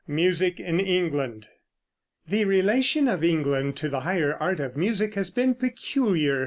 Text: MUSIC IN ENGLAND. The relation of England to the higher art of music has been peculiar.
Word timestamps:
MUSIC 0.07 0.59
IN 0.59 0.79
ENGLAND. 0.79 1.47
The 2.27 2.45
relation 2.45 3.07
of 3.07 3.23
England 3.23 3.77
to 3.77 3.87
the 3.87 3.99
higher 3.99 4.33
art 4.33 4.59
of 4.59 4.75
music 4.75 5.13
has 5.13 5.29
been 5.29 5.53
peculiar. 5.53 6.39